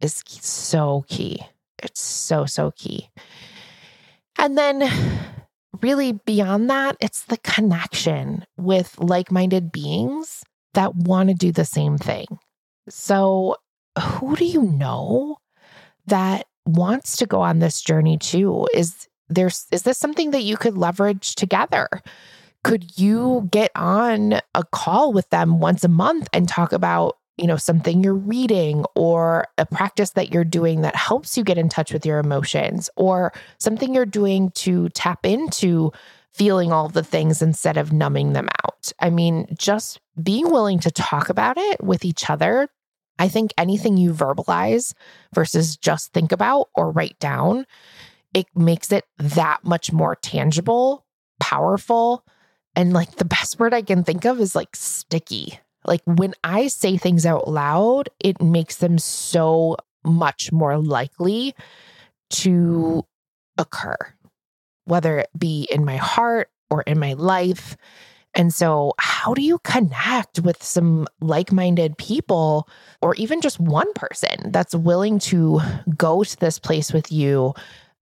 is 0.00 0.22
so 0.26 1.04
key. 1.08 1.40
It's 1.82 2.00
so, 2.00 2.46
so 2.46 2.72
key. 2.72 3.10
And 4.38 4.56
then, 4.56 4.90
really, 5.80 6.12
beyond 6.12 6.68
that, 6.70 6.96
it's 7.00 7.24
the 7.24 7.38
connection 7.38 8.44
with 8.56 8.98
like 8.98 9.30
minded 9.30 9.72
beings 9.72 10.42
that 10.74 10.94
want 10.94 11.28
to 11.30 11.34
do 11.34 11.52
the 11.52 11.64
same 11.64 11.96
thing. 11.98 12.26
So, 12.88 13.56
who 13.98 14.36
do 14.36 14.44
you 14.44 14.62
know 14.62 15.38
that 16.06 16.46
wants 16.66 17.16
to 17.16 17.26
go 17.26 17.40
on 17.40 17.58
this 17.58 17.80
journey 17.80 18.18
too? 18.18 18.66
Is 18.74 19.08
there's 19.28 19.66
is 19.72 19.82
this 19.82 19.98
something 19.98 20.30
that 20.30 20.42
you 20.42 20.56
could 20.56 20.76
leverage 20.76 21.34
together? 21.34 21.88
Could 22.62 22.98
you 22.98 23.48
get 23.50 23.70
on 23.74 24.40
a 24.54 24.64
call 24.72 25.12
with 25.12 25.30
them 25.30 25.60
once 25.60 25.84
a 25.84 25.88
month 25.88 26.28
and 26.32 26.48
talk 26.48 26.72
about, 26.72 27.16
you 27.36 27.46
know, 27.46 27.56
something 27.56 28.02
you're 28.02 28.14
reading 28.14 28.84
or 28.94 29.46
a 29.58 29.66
practice 29.66 30.10
that 30.10 30.32
you're 30.32 30.44
doing 30.44 30.80
that 30.82 30.96
helps 30.96 31.36
you 31.36 31.44
get 31.44 31.58
in 31.58 31.68
touch 31.68 31.92
with 31.92 32.06
your 32.06 32.18
emotions 32.18 32.88
or 32.96 33.32
something 33.58 33.94
you're 33.94 34.06
doing 34.06 34.50
to 34.52 34.88
tap 34.90 35.26
into 35.26 35.92
feeling 36.32 36.72
all 36.72 36.88
the 36.88 37.02
things 37.02 37.42
instead 37.42 37.76
of 37.76 37.92
numbing 37.92 38.32
them 38.32 38.48
out? 38.64 38.92
I 39.00 39.10
mean, 39.10 39.46
just 39.58 40.00
being 40.22 40.50
willing 40.50 40.78
to 40.80 40.90
talk 40.90 41.28
about 41.28 41.58
it 41.58 41.82
with 41.82 42.04
each 42.04 42.28
other 42.30 42.68
I 43.18 43.28
think 43.28 43.54
anything 43.56 43.96
you 43.96 44.12
verbalize 44.12 44.92
versus 45.34 45.78
just 45.78 46.12
think 46.12 46.32
about 46.32 46.68
or 46.74 46.90
write 46.90 47.18
down 47.18 47.64
it 48.34 48.46
makes 48.54 48.92
it 48.92 49.06
that 49.16 49.64
much 49.64 49.92
more 49.92 50.14
tangible, 50.14 51.06
powerful. 51.40 52.22
And 52.74 52.92
like 52.92 53.12
the 53.16 53.24
best 53.24 53.58
word 53.58 53.72
I 53.72 53.80
can 53.80 54.04
think 54.04 54.26
of 54.26 54.40
is 54.40 54.54
like 54.54 54.76
sticky. 54.76 55.58
Like 55.86 56.02
when 56.04 56.34
I 56.44 56.68
say 56.68 56.96
things 56.96 57.24
out 57.26 57.48
loud, 57.48 58.08
it 58.20 58.40
makes 58.42 58.76
them 58.76 58.98
so 58.98 59.76
much 60.04 60.52
more 60.52 60.78
likely 60.78 61.54
to 62.30 62.50
mm-hmm. 62.50 63.00
occur, 63.58 63.96
whether 64.84 65.18
it 65.18 65.30
be 65.36 65.68
in 65.70 65.84
my 65.84 65.96
heart 65.96 66.48
or 66.70 66.82
in 66.82 66.98
my 66.98 67.12
life. 67.14 67.76
And 68.34 68.52
so, 68.52 68.92
how 68.98 69.32
do 69.32 69.40
you 69.40 69.58
connect 69.60 70.40
with 70.40 70.62
some 70.62 71.06
like 71.20 71.52
minded 71.52 71.96
people 71.96 72.68
or 73.00 73.14
even 73.14 73.40
just 73.40 73.58
one 73.58 73.90
person 73.94 74.52
that's 74.52 74.74
willing 74.74 75.18
to 75.20 75.60
go 75.96 76.22
to 76.22 76.36
this 76.36 76.58
place 76.58 76.92
with 76.92 77.10
you 77.10 77.54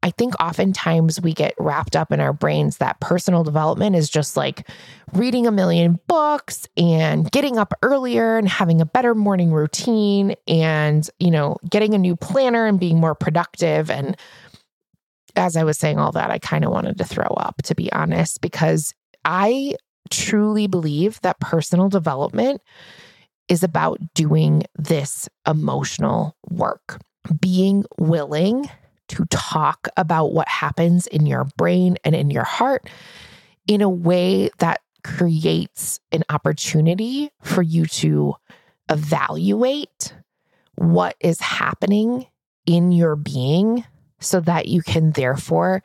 I 0.04 0.10
think 0.10 0.34
oftentimes 0.38 1.18
we 1.22 1.32
get 1.32 1.54
wrapped 1.58 1.96
up 1.96 2.12
in 2.12 2.20
our 2.20 2.34
brains 2.34 2.76
that 2.76 3.00
personal 3.00 3.42
development 3.42 3.96
is 3.96 4.10
just 4.10 4.36
like 4.36 4.68
reading 5.14 5.46
a 5.46 5.50
million 5.50 5.98
books 6.08 6.68
and 6.76 7.30
getting 7.32 7.56
up 7.56 7.72
earlier 7.80 8.36
and 8.36 8.46
having 8.46 8.82
a 8.82 8.86
better 8.86 9.14
morning 9.14 9.50
routine 9.50 10.34
and, 10.46 11.08
you 11.18 11.30
know, 11.30 11.56
getting 11.70 11.94
a 11.94 11.98
new 11.98 12.16
planner 12.16 12.66
and 12.66 12.78
being 12.78 13.00
more 13.00 13.14
productive. 13.14 13.90
And 13.90 14.14
as 15.36 15.56
I 15.56 15.64
was 15.64 15.78
saying 15.78 15.98
all 15.98 16.12
that, 16.12 16.30
I 16.30 16.38
kind 16.38 16.66
of 16.66 16.70
wanted 16.70 16.98
to 16.98 17.04
throw 17.04 17.24
up, 17.24 17.62
to 17.62 17.74
be 17.74 17.90
honest, 17.90 18.42
because 18.42 18.92
I 19.24 19.74
truly 20.10 20.66
believe 20.66 21.18
that 21.22 21.40
personal 21.40 21.88
development 21.88 22.60
is 23.48 23.62
about 23.62 24.00
doing 24.12 24.64
this 24.76 25.30
emotional 25.46 26.36
work, 26.50 27.00
being 27.40 27.86
willing 27.98 28.68
to 29.08 29.24
talk 29.26 29.88
about 29.96 30.32
what 30.32 30.48
happens 30.48 31.06
in 31.06 31.26
your 31.26 31.44
brain 31.56 31.96
and 32.04 32.14
in 32.14 32.30
your 32.30 32.44
heart 32.44 32.88
in 33.66 33.80
a 33.80 33.88
way 33.88 34.50
that 34.58 34.80
creates 35.02 36.00
an 36.12 36.24
opportunity 36.30 37.30
for 37.42 37.62
you 37.62 37.86
to 37.86 38.34
evaluate 38.90 40.14
what 40.76 41.16
is 41.20 41.40
happening 41.40 42.26
in 42.66 42.90
your 42.90 43.16
being 43.16 43.84
so 44.20 44.40
that 44.40 44.66
you 44.66 44.82
can 44.82 45.12
therefore 45.12 45.82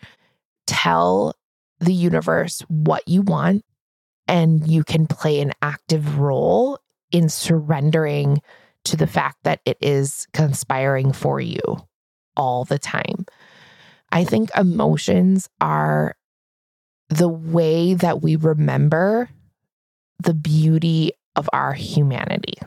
tell 0.66 1.36
the 1.80 1.94
universe 1.94 2.62
what 2.68 3.08
you 3.08 3.22
want 3.22 3.64
and 4.28 4.68
you 4.68 4.84
can 4.84 5.08
play 5.08 5.42
an 5.42 5.52
active 5.62 6.20
role 6.20 6.80
in 7.12 7.28
surrendering 7.28 8.42
to 8.86 8.96
the 8.96 9.08
fact 9.08 9.38
that 9.44 9.60
it 9.66 9.78
is 9.82 10.28
conspiring 10.34 11.12
for 11.12 11.42
you 11.42 11.60
all 12.40 12.64
the 12.64 12.80
time. 12.80 13.26
I 14.12 14.24
think 14.24 14.50
emotions 14.58 15.50
are 15.62 16.16
the 17.10 17.28
way 17.28 17.94
that 17.96 18.22
we 18.22 18.38
remember 18.38 19.30
the 20.24 20.34
beauty 20.34 21.12
of 21.36 21.50
our 21.54 21.74
humanity. 21.74 22.58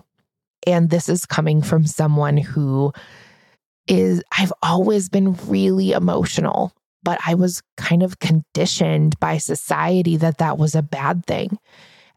And 0.67 0.91
this 0.91 1.09
is 1.09 1.27
coming 1.27 1.63
from 1.63 1.87
someone 1.87 2.37
who 2.37 2.93
is, 3.89 4.23
I've 4.39 4.53
always 4.63 5.09
been 5.09 5.35
really 5.49 5.93
emotional, 5.93 6.73
but 7.03 7.19
I 7.27 7.35
was 7.35 7.63
kind 7.77 8.03
of 8.03 8.21
conditioned 8.21 9.19
by 9.19 9.39
society 9.39 10.17
that 10.19 10.39
that 10.39 10.59
was 10.59 10.75
a 10.75 10.83
bad 10.83 11.25
thing. 11.27 11.59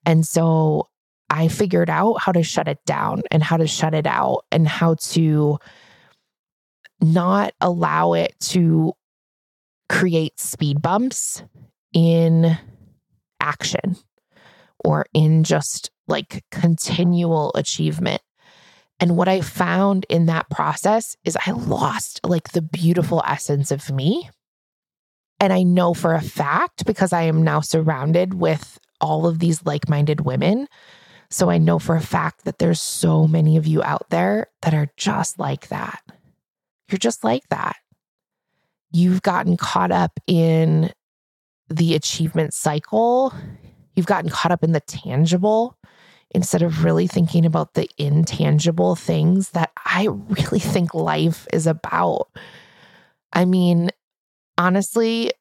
And 0.05 0.27
so 0.27 0.89
I 1.29 1.47
figured 1.47 1.89
out 1.89 2.21
how 2.21 2.31
to 2.33 2.43
shut 2.43 2.67
it 2.67 2.83
down 2.85 3.23
and 3.31 3.41
how 3.41 3.57
to 3.57 3.65
shut 3.65 3.95
it 3.95 4.05
out 4.05 4.45
and 4.51 4.67
how 4.67 4.95
to 4.95 5.57
not 7.01 7.53
allow 7.61 8.13
it 8.13 8.35
to 8.39 8.93
create 9.89 10.39
speed 10.39 10.81
bumps 10.81 11.43
in 11.93 12.57
action 13.39 13.95
or 14.83 15.05
in 15.13 15.43
just 15.43 15.91
like 16.07 16.43
continual 16.51 17.51
achievement. 17.55 18.21
And 18.99 19.17
what 19.17 19.27
I 19.27 19.41
found 19.41 20.05
in 20.09 20.27
that 20.27 20.49
process 20.49 21.17
is 21.23 21.37
I 21.45 21.51
lost 21.51 22.21
like 22.23 22.51
the 22.51 22.61
beautiful 22.61 23.21
essence 23.27 23.71
of 23.71 23.91
me. 23.91 24.29
And 25.39 25.51
I 25.51 25.63
know 25.63 25.93
for 25.93 26.13
a 26.13 26.21
fact 26.21 26.85
because 26.85 27.11
I 27.11 27.23
am 27.23 27.43
now 27.43 27.59
surrounded 27.59 28.35
with 28.35 28.79
all 29.01 29.27
of 29.27 29.39
these 29.39 29.65
like 29.65 29.89
minded 29.89 30.21
women. 30.21 30.67
So 31.29 31.49
I 31.49 31.57
know 31.57 31.79
for 31.79 31.95
a 31.95 32.01
fact 32.01 32.45
that 32.45 32.59
there's 32.59 32.81
so 32.81 33.27
many 33.27 33.57
of 33.57 33.67
you 33.67 33.83
out 33.83 34.09
there 34.09 34.47
that 34.61 34.73
are 34.73 34.89
just 34.95 35.39
like 35.39 35.67
that. 35.67 36.01
You're 36.89 36.99
just 36.99 37.23
like 37.23 37.47
that. 37.49 37.75
You've 38.91 39.21
gotten 39.21 39.57
caught 39.57 39.91
up 39.91 40.19
in 40.27 40.91
the 41.69 41.95
achievement 41.95 42.53
cycle, 42.53 43.33
you've 43.95 44.05
gotten 44.05 44.29
caught 44.29 44.51
up 44.51 44.63
in 44.63 44.71
the 44.71 44.81
tangible 44.81 45.77
instead 46.31 46.61
of 46.61 46.83
really 46.83 47.07
thinking 47.07 47.45
about 47.45 47.73
the 47.73 47.89
intangible 47.97 48.95
things 48.95 49.51
that 49.51 49.71
I 49.85 50.07
really 50.07 50.59
think 50.59 50.93
life 50.93 51.47
is 51.51 51.65
about. 51.65 52.27
I 53.33 53.45
mean, 53.45 53.89
honestly, 54.57 55.31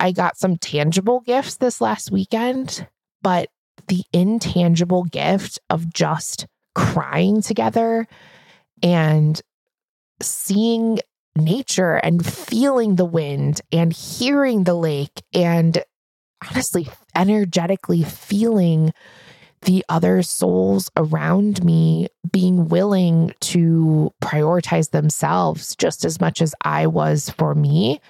I 0.00 0.12
got 0.12 0.38
some 0.38 0.56
tangible 0.56 1.20
gifts 1.20 1.56
this 1.56 1.80
last 1.80 2.10
weekend, 2.10 2.86
but 3.22 3.50
the 3.88 4.04
intangible 4.12 5.04
gift 5.04 5.58
of 5.70 5.92
just 5.92 6.46
crying 6.74 7.42
together 7.42 8.06
and 8.82 9.40
seeing 10.20 10.98
nature 11.36 11.94
and 11.94 12.24
feeling 12.26 12.96
the 12.96 13.04
wind 13.04 13.60
and 13.72 13.92
hearing 13.92 14.64
the 14.64 14.74
lake 14.74 15.22
and 15.32 15.82
honestly 16.48 16.88
energetically 17.14 18.02
feeling 18.02 18.92
the 19.62 19.84
other 19.88 20.22
souls 20.22 20.90
around 20.96 21.64
me 21.64 22.08
being 22.30 22.68
willing 22.68 23.32
to 23.40 24.12
prioritize 24.22 24.90
themselves 24.90 25.74
just 25.76 26.04
as 26.04 26.20
much 26.20 26.40
as 26.40 26.54
I 26.64 26.86
was 26.86 27.30
for 27.30 27.54
me. 27.54 28.00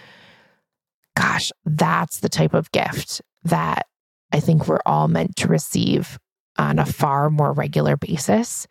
Gosh, 1.17 1.50
that's 1.65 2.21
the 2.21 2.29
type 2.29 2.55
of 2.55 2.71
gift 2.71 3.23
that 3.45 3.87
I 4.31 4.41
think 4.41 4.69
we're 4.69 4.81
all 4.85 5.09
meant 5.09 5.37
to 5.37 5.49
receive 5.49 6.19
on 6.59 6.79
a 6.79 6.87
far 6.87 7.31
more 7.31 7.53
regular 7.53 7.97
basis. 7.97 8.67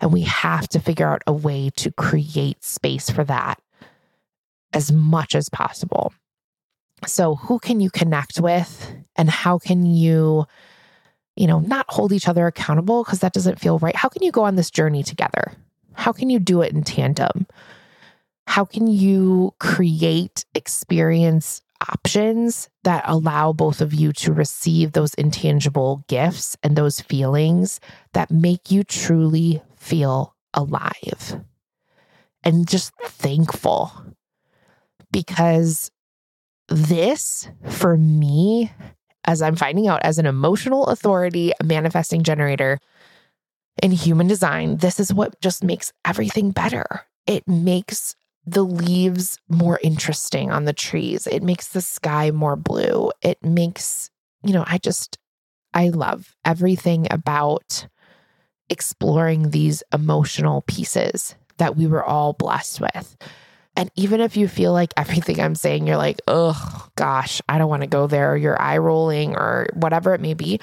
And 0.00 0.12
we 0.12 0.22
have 0.22 0.68
to 0.70 0.80
figure 0.80 1.08
out 1.08 1.22
a 1.26 1.32
way 1.32 1.70
to 1.76 1.90
create 1.92 2.64
space 2.64 3.10
for 3.10 3.24
that 3.24 3.60
as 4.72 4.90
much 4.90 5.34
as 5.34 5.48
possible. 5.48 6.12
So, 7.06 7.34
who 7.34 7.58
can 7.58 7.80
you 7.80 7.90
connect 7.90 8.40
with 8.40 8.94
and 9.16 9.30
how 9.30 9.58
can 9.58 9.86
you, 9.86 10.46
you 11.36 11.46
know, 11.46 11.60
not 11.60 11.86
hold 11.88 12.12
each 12.12 12.28
other 12.28 12.46
accountable 12.46 13.04
because 13.04 13.20
that 13.20 13.32
doesn't 13.32 13.60
feel 13.60 13.78
right? 13.78 13.96
How 13.96 14.08
can 14.08 14.22
you 14.22 14.32
go 14.32 14.44
on 14.44 14.56
this 14.56 14.70
journey 14.70 15.02
together? 15.02 15.52
How 15.94 16.12
can 16.12 16.30
you 16.30 16.38
do 16.38 16.62
it 16.62 16.72
in 16.72 16.82
tandem? 16.82 17.46
How 18.46 18.64
can 18.64 18.86
you 18.86 19.54
create 19.60 20.44
experience 20.54 21.62
options 21.88 22.68
that 22.84 23.04
allow 23.06 23.52
both 23.52 23.80
of 23.80 23.94
you 23.94 24.12
to 24.12 24.32
receive 24.32 24.92
those 24.92 25.14
intangible 25.14 26.04
gifts 26.08 26.56
and 26.62 26.76
those 26.76 27.00
feelings 27.00 27.80
that 28.12 28.30
make 28.30 28.70
you 28.70 28.84
truly 28.84 29.62
feel 29.80 30.36
alive 30.54 31.42
and 32.44 32.68
just 32.68 32.92
thankful 33.02 33.92
because 35.10 35.90
this 36.68 37.48
for 37.68 37.96
me, 37.96 38.72
as 39.24 39.42
I'm 39.42 39.56
finding 39.56 39.88
out 39.88 40.02
as 40.02 40.18
an 40.18 40.26
emotional 40.26 40.86
authority, 40.86 41.52
manifesting 41.64 42.22
generator 42.22 42.78
in 43.82 43.90
human 43.92 44.26
design, 44.26 44.76
this 44.76 45.00
is 45.00 45.12
what 45.12 45.40
just 45.40 45.64
makes 45.64 45.92
everything 46.04 46.50
better. 46.50 47.02
It 47.26 47.46
makes 47.48 48.14
the 48.46 48.64
leaves 48.64 49.38
more 49.48 49.78
interesting 49.82 50.50
on 50.50 50.64
the 50.64 50.72
trees. 50.72 51.26
It 51.26 51.42
makes 51.42 51.68
the 51.68 51.80
sky 51.80 52.30
more 52.30 52.56
blue. 52.56 53.12
It 53.22 53.38
makes, 53.42 54.10
you 54.42 54.52
know, 54.52 54.64
I 54.66 54.78
just, 54.78 55.18
I 55.74 55.88
love 55.88 56.34
everything 56.44 57.06
about 57.10 57.86
exploring 58.70 59.50
these 59.50 59.82
emotional 59.92 60.62
pieces 60.62 61.34
that 61.58 61.76
we 61.76 61.86
were 61.86 62.04
all 62.04 62.32
blessed 62.32 62.80
with. 62.80 63.16
And 63.76 63.90
even 63.94 64.20
if 64.20 64.36
you 64.36 64.48
feel 64.48 64.72
like 64.72 64.92
everything 64.96 65.40
I'm 65.40 65.54
saying, 65.54 65.86
you're 65.86 65.96
like, 65.96 66.20
oh 66.26 66.88
gosh, 66.96 67.40
I 67.48 67.58
don't 67.58 67.68
want 67.68 67.82
to 67.82 67.88
go 67.88 68.06
there, 68.06 68.36
you're 68.36 68.60
eye 68.60 68.78
rolling 68.78 69.36
or 69.36 69.68
whatever 69.74 70.14
it 70.14 70.20
may 70.20 70.34
be. 70.34 70.60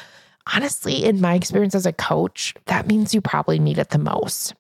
Honestly, 0.54 1.04
in 1.04 1.22
my 1.22 1.36
experience 1.36 1.76
as 1.76 1.86
a 1.86 1.94
coach, 1.94 2.54
that 2.66 2.88
means 2.88 3.14
you 3.14 3.22
probably 3.22 3.60
need 3.60 3.78
it 3.78 3.90
the 3.90 3.98
most. 3.98 4.54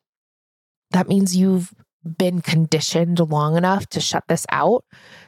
That 0.91 1.07
means 1.07 1.35
you've 1.35 1.73
been 2.17 2.41
conditioned 2.41 3.19
long 3.19 3.57
enough 3.57 3.87
to 3.87 3.99
shut 3.99 4.23
this 4.27 4.45
out 4.51 4.85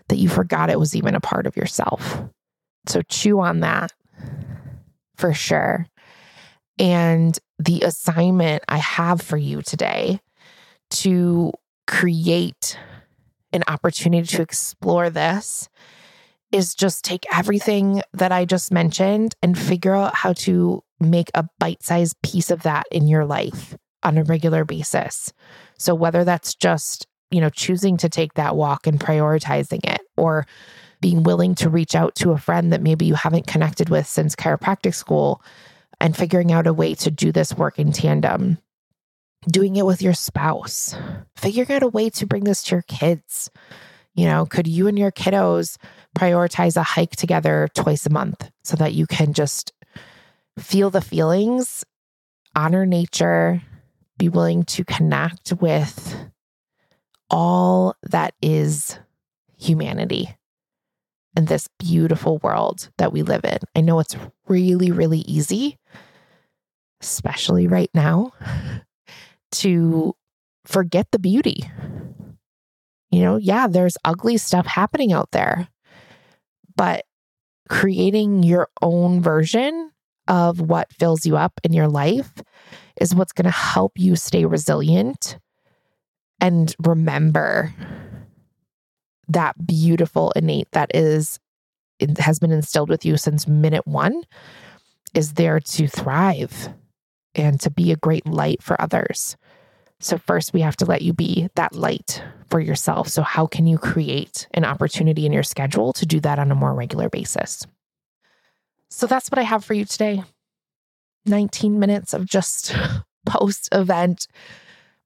that 0.07 0.17
you 0.17 0.29
forgot 0.29 0.69
it 0.69 0.79
was 0.79 0.95
even 0.95 1.15
a 1.15 1.19
part 1.21 1.45
of 1.45 1.57
yourself. 1.57 2.21
So 2.87 3.01
chew 3.03 3.39
on 3.39 3.59
that 3.61 3.91
for 5.15 5.33
sure. 5.33 5.87
And 6.79 7.37
the 7.59 7.81
assignment 7.81 8.63
I 8.69 8.77
have 8.77 9.21
for 9.21 9.37
you 9.37 9.61
today 9.61 10.21
to 10.91 11.51
create 11.85 12.77
an 13.51 13.63
opportunity 13.67 14.27
to 14.27 14.41
explore 14.41 15.09
this 15.09 15.67
is 16.51 16.73
just 16.73 17.03
take 17.03 17.25
everything 17.35 18.01
that 18.13 18.31
I 18.31 18.45
just 18.45 18.71
mentioned 18.71 19.35
and 19.43 19.57
figure 19.57 19.93
out 19.93 20.15
how 20.15 20.33
to 20.33 20.83
make 20.99 21.29
a 21.35 21.47
bite 21.59 21.83
sized 21.83 22.19
piece 22.23 22.49
of 22.49 22.63
that 22.63 22.85
in 22.91 23.07
your 23.07 23.25
life 23.25 23.75
on 24.03 24.17
a 24.17 24.23
regular 24.23 24.65
basis. 24.65 25.33
So, 25.77 25.93
whether 25.93 26.23
that's 26.23 26.55
just, 26.55 27.07
you 27.29 27.41
know, 27.41 27.49
choosing 27.49 27.97
to 27.97 28.09
take 28.09 28.33
that 28.33 28.55
walk 28.55 28.87
and 28.87 28.99
prioritizing 28.99 29.81
it, 29.83 30.01
or 30.17 30.47
being 31.01 31.23
willing 31.23 31.55
to 31.55 31.69
reach 31.69 31.95
out 31.95 32.15
to 32.15 32.31
a 32.31 32.37
friend 32.37 32.73
that 32.73 32.81
maybe 32.81 33.05
you 33.05 33.13
haven't 33.13 33.47
connected 33.47 33.89
with 33.89 34.07
since 34.07 34.35
chiropractic 34.35 34.93
school 34.93 35.41
and 35.99 36.15
figuring 36.15 36.51
out 36.51 36.67
a 36.67 36.73
way 36.73 36.95
to 36.95 37.11
do 37.11 37.31
this 37.31 37.53
work 37.53 37.79
in 37.79 37.91
tandem. 37.91 38.57
Doing 39.49 39.77
it 39.77 39.85
with 39.85 40.01
your 40.01 40.13
spouse, 40.13 40.95
figuring 41.35 41.71
out 41.71 41.83
a 41.83 41.87
way 41.87 42.09
to 42.11 42.25
bring 42.25 42.43
this 42.43 42.63
to 42.63 42.75
your 42.75 42.81
kids. 42.83 43.49
You 44.13 44.25
know, 44.25 44.45
could 44.45 44.67
you 44.67 44.87
and 44.87 44.99
your 44.99 45.11
kiddos 45.11 45.77
prioritize 46.17 46.75
a 46.75 46.83
hike 46.83 47.15
together 47.15 47.69
twice 47.73 48.05
a 48.05 48.09
month 48.09 48.49
so 48.63 48.75
that 48.75 48.93
you 48.93 49.07
can 49.07 49.33
just 49.33 49.71
feel 50.57 50.89
the 50.89 51.01
feelings, 51.01 51.85
honor 52.55 52.85
nature, 52.85 53.61
be 54.17 54.27
willing 54.27 54.63
to 54.63 54.83
connect 54.83 55.53
with 55.53 56.17
all 57.29 57.95
that 58.03 58.33
is 58.41 58.99
humanity 59.57 60.35
and 61.39 61.47
this 61.47 61.69
beautiful 61.79 62.37
world 62.39 62.89
that 62.97 63.13
we 63.13 63.23
live 63.23 63.45
in. 63.45 63.59
I 63.73 63.79
know 63.79 64.01
it's 64.01 64.17
really, 64.49 64.91
really 64.91 65.19
easy, 65.19 65.77
especially 67.01 67.65
right 67.65 67.89
now, 67.93 68.33
to 69.53 70.13
forget 70.65 71.07
the 71.13 71.17
beauty. 71.17 71.63
You 73.09 73.21
know, 73.21 73.37
yeah, 73.37 73.67
there's 73.67 73.95
ugly 74.03 74.35
stuff 74.35 74.65
happening 74.65 75.13
out 75.13 75.31
there, 75.31 75.69
but 76.75 77.05
creating 77.69 78.43
your 78.43 78.67
own 78.81 79.21
version 79.21 79.91
of 80.27 80.59
what 80.59 80.91
fills 80.91 81.25
you 81.25 81.37
up 81.37 81.53
in 81.63 81.71
your 81.71 81.87
life 81.87 82.33
is 82.99 83.15
what's 83.15 83.31
going 83.31 83.45
to 83.45 83.49
help 83.49 83.93
you 83.95 84.17
stay 84.17 84.43
resilient 84.43 85.39
and 86.41 86.75
remember 86.85 87.73
that 89.29 89.65
beautiful 89.65 90.31
innate 90.35 90.69
that 90.71 90.91
is 90.93 91.39
has 92.19 92.39
been 92.39 92.51
instilled 92.51 92.89
with 92.89 93.05
you 93.05 93.17
since 93.17 93.47
minute 93.47 93.85
1 93.85 94.23
is 95.13 95.33
there 95.33 95.59
to 95.59 95.87
thrive 95.87 96.69
and 97.35 97.59
to 97.59 97.69
be 97.69 97.91
a 97.91 97.97
great 97.97 98.25
light 98.25 98.61
for 98.63 98.79
others. 98.81 99.37
So, 100.01 100.17
first, 100.17 100.53
we 100.53 100.61
have 100.61 100.77
to 100.77 100.85
let 100.85 101.01
you 101.01 101.11
be 101.11 101.49
that 101.55 101.75
light 101.75 102.23
for 102.49 102.59
yourself. 102.59 103.09
So, 103.09 103.21
how 103.21 103.47
can 103.47 103.67
you 103.67 103.77
create 103.77 104.47
an 104.53 104.63
opportunity 104.63 105.25
in 105.25 105.33
your 105.33 105.43
schedule 105.43 105.91
to 105.93 106.05
do 106.05 106.21
that 106.21 106.39
on 106.39 106.51
a 106.51 106.55
more 106.55 106.73
regular 106.73 107.09
basis? 107.09 107.67
So, 108.89 109.07
that's 109.07 109.29
what 109.29 109.39
I 109.39 109.43
have 109.43 109.65
for 109.65 109.73
you 109.73 109.83
today 109.83 110.23
19 111.25 111.79
minutes 111.79 112.13
of 112.13 112.25
just 112.25 112.73
post 113.25 113.67
event 113.73 114.27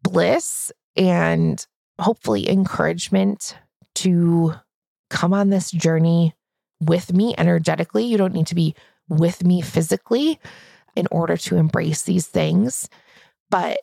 bliss 0.04 0.72
and 0.96 1.66
hopefully 2.00 2.48
encouragement 2.48 3.58
to 3.96 4.54
come 5.10 5.34
on 5.34 5.50
this 5.50 5.72
journey 5.72 6.34
with 6.82 7.14
me 7.14 7.36
energetically. 7.38 8.06
You 8.06 8.18
don't 8.18 8.34
need 8.34 8.48
to 8.48 8.56
be 8.56 8.76
with 9.08 9.44
me 9.44 9.62
physically 9.62 10.40
in 10.96 11.08
order 11.12 11.38
to 11.38 11.58
embrace 11.58 12.04
these 12.04 12.28
things. 12.28 12.90
But 13.50 13.80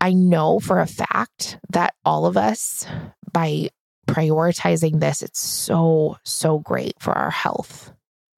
I 0.00 0.12
know 0.12 0.60
for 0.60 0.80
a 0.80 0.86
fact 0.86 1.58
that 1.70 1.94
all 2.04 2.26
of 2.26 2.36
us, 2.36 2.86
by 3.32 3.70
prioritizing 4.08 5.00
this, 5.00 5.22
it's 5.22 5.40
so, 5.40 6.16
so 6.24 6.58
great 6.58 6.94
for 7.00 7.12
our 7.12 7.30
health 7.30 7.92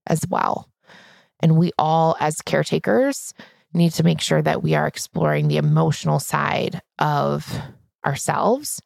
as 0.07 0.27
well. 0.29 0.69
And 1.41 1.57
we 1.57 1.73
all, 1.79 2.17
as 2.21 2.43
caretakers, 2.43 3.33
need 3.73 3.93
to 3.93 4.05
make 4.05 4.21
sure 4.21 4.43
that 4.43 4.63
we 4.63 4.75
are 4.75 4.87
exploring 4.87 5.49
the 5.49 5.57
emotional 5.57 6.19
side 6.19 6.81
of 6.99 7.61
ourselves 8.05 8.83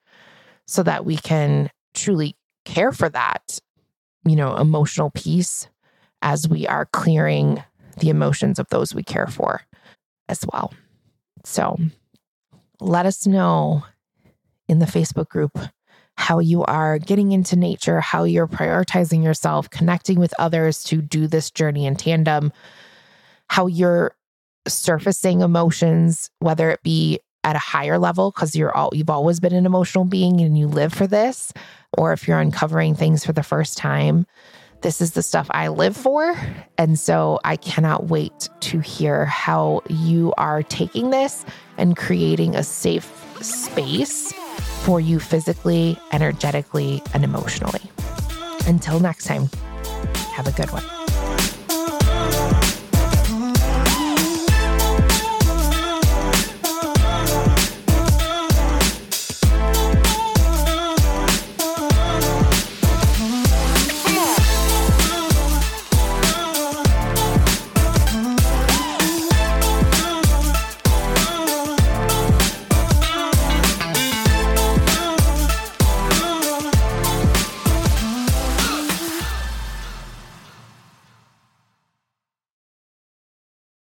so 0.66 0.82
that 0.82 1.04
we 1.04 1.16
can 1.16 1.70
truly 1.96 2.36
care 2.64 2.92
for 2.92 3.08
that, 3.08 3.58
you 4.24 4.36
know, 4.36 4.56
emotional 4.56 5.10
piece 5.10 5.68
as 6.22 6.48
we 6.48 6.66
are 6.66 6.86
clearing 6.86 7.62
the 7.98 8.10
emotions 8.10 8.58
of 8.58 8.68
those 8.68 8.94
we 8.94 9.02
care 9.02 9.26
for 9.26 9.62
as 10.28 10.44
well. 10.52 10.72
So 11.44 11.78
let 12.80 13.06
us 13.06 13.26
know 13.26 13.84
in 14.68 14.78
the 14.78 14.86
Facebook 14.86 15.28
group 15.28 15.56
how 16.18 16.38
you 16.38 16.64
are 16.64 16.98
getting 16.98 17.32
into 17.32 17.56
nature, 17.56 18.00
how 18.00 18.24
you're 18.24 18.48
prioritizing 18.48 19.22
yourself, 19.22 19.68
connecting 19.70 20.18
with 20.18 20.34
others 20.38 20.82
to 20.84 21.02
do 21.02 21.26
this 21.26 21.50
journey 21.50 21.86
in 21.86 21.94
tandem, 21.94 22.52
how 23.48 23.66
you're 23.66 24.14
surfacing 24.66 25.42
emotions, 25.42 26.30
whether 26.40 26.70
it 26.70 26.82
be 26.82 27.20
at 27.44 27.54
a 27.54 27.60
higher 27.60 27.98
level 27.98 28.32
because 28.32 28.56
you're 28.56 28.76
all 28.76 28.90
you've 28.92 29.08
always 29.08 29.38
been 29.38 29.54
an 29.54 29.66
emotional 29.66 30.04
being 30.04 30.40
and 30.40 30.58
you 30.58 30.66
live 30.66 30.92
for 30.92 31.06
this, 31.06 31.52
or 31.96 32.12
if 32.12 32.26
you're 32.26 32.38
uncovering 32.38 32.94
things 32.94 33.24
for 33.24 33.32
the 33.32 33.42
first 33.42 33.78
time. 33.78 34.26
This 34.82 35.00
is 35.00 35.12
the 35.12 35.22
stuff 35.22 35.48
I 35.50 35.68
live 35.68 35.96
for. 35.96 36.36
And 36.78 36.98
so 36.98 37.40
I 37.44 37.56
cannot 37.56 38.08
wait 38.08 38.48
to 38.60 38.80
hear 38.80 39.24
how 39.24 39.82
you 39.88 40.32
are 40.36 40.62
taking 40.62 41.10
this 41.10 41.44
and 41.78 41.96
creating 41.96 42.54
a 42.54 42.62
safe 42.62 43.10
space 43.40 44.32
for 44.84 45.00
you 45.00 45.18
physically, 45.18 45.98
energetically, 46.12 47.02
and 47.14 47.24
emotionally. 47.24 47.82
Until 48.66 49.00
next 49.00 49.24
time, 49.24 49.48
have 50.34 50.46
a 50.46 50.52
good 50.52 50.70
one. 50.70 51.05